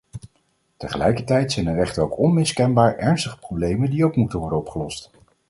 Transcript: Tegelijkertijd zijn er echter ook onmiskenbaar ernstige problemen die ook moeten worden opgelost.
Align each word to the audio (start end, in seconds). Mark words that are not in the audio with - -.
Tegelijkertijd 0.77 1.51
zijn 1.51 1.67
er 1.67 1.77
echter 1.79 2.03
ook 2.03 2.17
onmiskenbaar 2.17 2.97
ernstige 2.97 3.37
problemen 3.39 3.89
die 3.89 4.05
ook 4.05 4.15
moeten 4.15 4.39
worden 4.39 4.57
opgelost. 4.59 5.11